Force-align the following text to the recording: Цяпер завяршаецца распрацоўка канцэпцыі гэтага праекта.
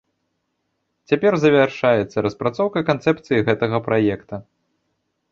Цяпер 1.09 1.33
завяршаецца 1.41 2.23
распрацоўка 2.27 2.79
канцэпцыі 2.89 3.43
гэтага 3.51 3.77
праекта. 3.89 4.35